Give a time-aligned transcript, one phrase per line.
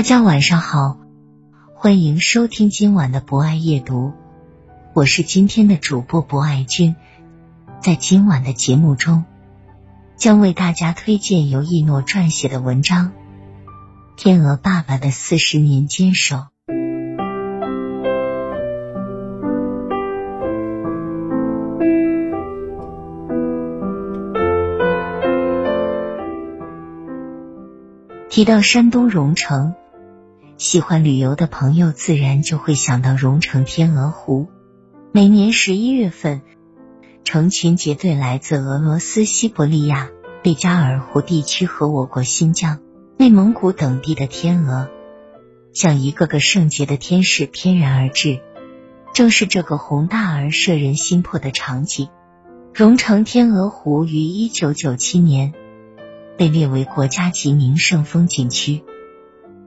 [0.00, 0.96] 大家晚上好，
[1.74, 4.14] 欢迎收听今晚的博爱夜读，
[4.94, 6.96] 我是今天的主播博爱君。
[7.82, 9.24] 在今晚的节目中，
[10.16, 13.08] 将为大家推荐由一诺撰写的文章
[14.16, 16.36] 《天鹅爸爸的四十年坚守》。
[28.30, 29.74] 提到山东荣成。
[30.60, 34.50] 喜欢旅游的朋友自然就会想到荣成天鹅湖。
[35.10, 36.42] 每年十一月份，
[37.24, 40.10] 成群结队来自俄罗斯西伯利亚、
[40.42, 42.78] 贝加尔湖地区和我国新疆、
[43.16, 44.90] 内蒙古等地的天鹅，
[45.72, 48.42] 像一个个圣洁的天使翩然而至。
[49.14, 52.10] 正是这个宏大而摄人心魄的场景，
[52.74, 55.54] 荣成天鹅湖于一九九七年
[56.36, 58.84] 被列为国家级名胜风景区。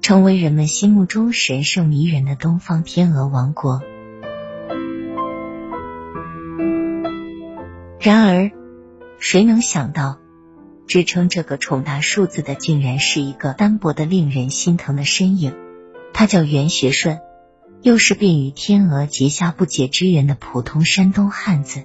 [0.00, 3.82] 成为人们心目中神圣迷人的东方天鹅王国。
[8.00, 8.50] 然而，
[9.18, 10.18] 谁能想到，
[10.86, 15.54] 支撑这个重大数字的，竟然是一个单薄的、令人心疼的身影？
[16.14, 17.18] 他叫袁学顺，
[17.82, 21.82] 又是便与天鹅结下不解之缘的普通山东汉子，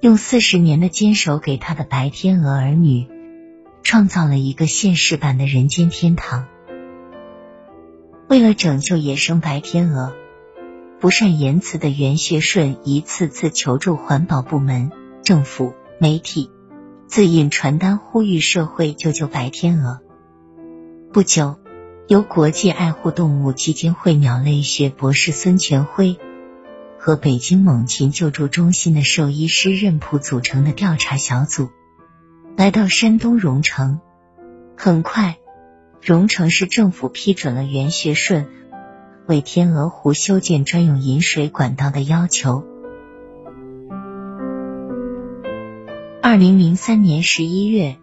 [0.00, 3.08] 用四十年的坚守，给他的白天鹅儿女
[3.82, 6.46] 创造了一个现实版的人间天堂。
[8.28, 10.12] 为了拯救野生白天鹅，
[10.98, 14.90] 不善言辞的袁学顺一次次求助环保部门、
[15.22, 16.50] 政府、媒体，
[17.06, 20.00] 自印传单呼吁社会救救白天鹅。
[21.12, 21.56] 不久，
[22.08, 26.18] 由国际爱护动物基金会鸟类学博士孙全辉
[26.98, 31.68] 和北京猛禽救助中心的兽医师任普组成的调查小组
[32.56, 34.00] 来到山东荣成，
[34.76, 35.38] 很快。
[36.06, 38.46] 荣成市政府批准了袁学顺
[39.26, 42.64] 为天鹅湖修建专用引水管道的要求。
[46.22, 47.96] 二零零三年十一月，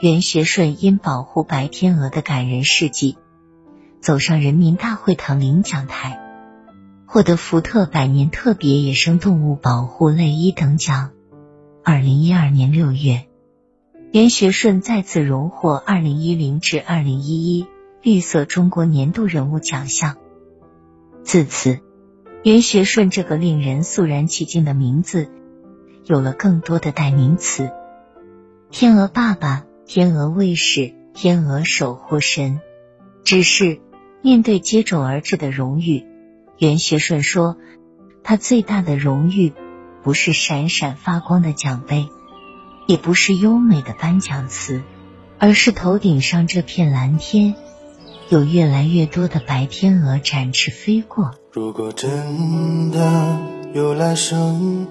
[0.00, 3.16] 袁学顺因保护白天鹅的感人事迹，
[4.00, 6.18] 走上人民大会堂领奖台，
[7.06, 11.12] 获得福特百年特别野生动物保护类一等奖。
[11.84, 13.29] 二零一二年六月。
[14.12, 17.68] 袁学顺再次荣获二零一零至二零一一
[18.02, 20.16] 绿色中国年度人物奖项。
[21.22, 21.78] 自此，
[22.42, 25.28] 袁学顺这个令人肃然起敬的名字
[26.04, 27.70] 有了更多的代名词：
[28.72, 32.60] 天鹅爸爸、天鹅卫士、天鹅守护神。
[33.22, 33.80] 只是
[34.22, 36.04] 面对接踵而至的荣誉，
[36.58, 37.56] 袁学顺说，
[38.24, 39.52] 他最大的荣誉
[40.02, 42.08] 不是闪闪发光的奖杯。
[42.90, 44.82] 也不是优美的颁奖词，
[45.38, 47.54] 而是头顶上这片蓝天，
[48.28, 51.30] 有越来越多的白天鹅展翅飞过。
[51.52, 53.38] 如果真的
[53.74, 54.88] 有来生，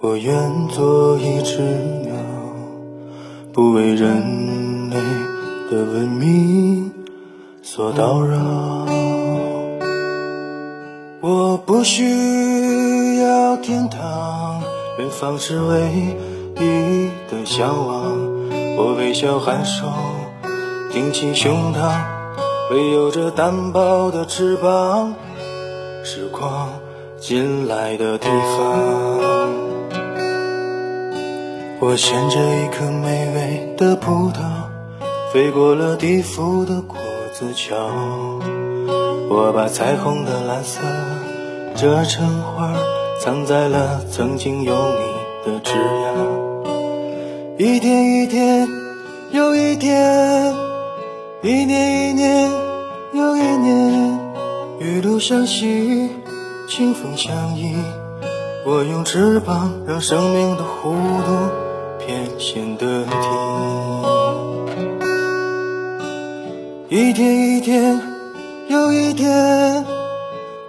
[0.00, 1.60] 我愿做一只
[2.02, 2.16] 鸟，
[3.52, 4.96] 不为人类
[5.70, 6.90] 的文明
[7.62, 8.88] 所叨扰。
[11.20, 14.60] 我不需要天堂，
[14.98, 16.33] 远方只为。
[16.56, 18.16] 你的向往，
[18.76, 19.86] 我微笑颔首，
[20.92, 21.90] 挺起胸膛，
[22.70, 25.14] 会有着单薄的翅膀，
[26.04, 26.68] 时光
[27.18, 29.50] 进来的地方。
[31.80, 34.40] 我衔着一颗美味的葡萄，
[35.32, 36.96] 飞过了地府的果
[37.32, 37.76] 子桥，
[39.28, 40.80] 我把彩虹的蓝色
[41.74, 42.72] 折成花。
[43.20, 46.14] 藏在了曾经有你的枝桠。
[47.58, 48.68] 一天一天
[49.30, 50.54] 又一天，
[51.42, 52.50] 一年一年
[53.12, 54.18] 又一年，
[54.80, 56.10] 雨露相惜，
[56.68, 57.76] 清风相依。
[58.66, 60.94] 我用翅膀让生命的弧
[61.26, 61.50] 度
[62.00, 63.10] 偏显得低。
[66.88, 68.00] 一天一天
[68.68, 69.84] 又一天，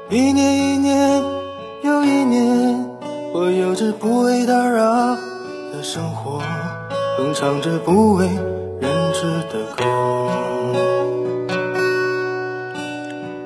[0.09, 1.14] 一年一年，
[3.37, 5.13] 我有着不为打扰
[5.73, 6.39] 的生活。
[7.17, 8.27] 哼唱着不为
[8.79, 9.83] 人知的歌，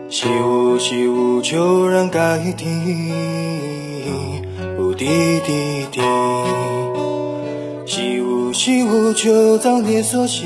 [0.07, 2.68] 习武习武悄然盖地，
[4.77, 6.01] 哦滴滴滴，
[7.88, 10.45] 习武习武就当你所喜。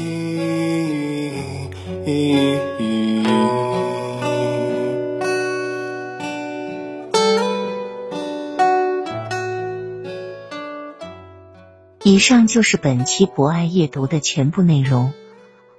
[12.05, 15.13] 以上就是本期博爱夜读的全部内容。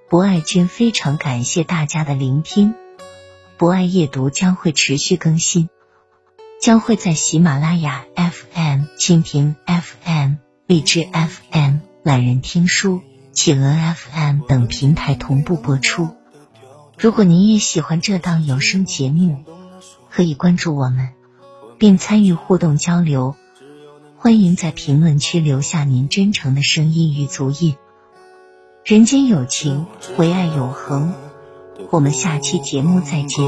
[0.08, 2.74] 博爱君非常感谢大家的聆听。
[3.58, 5.68] 博爱夜读将会持续更新，
[6.62, 10.36] 将会在喜马拉雅 FM、蜻蜓 FM、
[10.66, 16.08] 荔枝 FM、懒人听书、企鹅 FM 等平台同步播出。
[16.96, 19.44] 如果您也喜欢这档有声节目，
[20.08, 21.10] 可以关注我们，
[21.76, 23.36] 并参与互动交流。
[24.24, 27.76] 欢迎在评论区留下您真诚的声音与足印。
[28.82, 29.84] 人间有情，
[30.16, 31.12] 唯爱永恒。
[31.90, 33.44] 我们下期节目再见。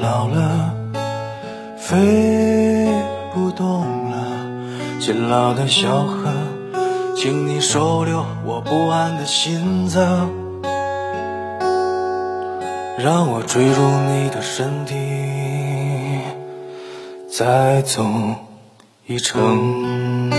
[0.00, 0.74] 老了，
[1.76, 2.88] 飞
[3.34, 4.16] 不动了。
[5.00, 6.30] 勤劳的小河，
[7.16, 10.30] 请你收留我不安的心脏，
[12.98, 14.94] 让我坠入你的身体，
[17.30, 18.04] 再走
[19.06, 20.37] 一程。